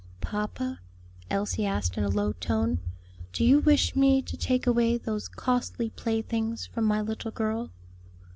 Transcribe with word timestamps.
"Papa," 0.19 0.79
Elsie 1.29 1.63
asked 1.63 1.95
in 1.95 2.03
a 2.03 2.09
low 2.09 2.33
tone, 2.33 2.79
"do 3.33 3.45
you 3.45 3.59
wish 3.59 3.95
me 3.95 4.23
to 4.23 4.35
take 4.35 4.65
away 4.65 4.97
those 4.97 5.27
costly 5.27 5.91
playthings 5.91 6.65
from 6.65 6.85
my 6.85 6.99
little 7.01 7.29
girl?" 7.29 7.69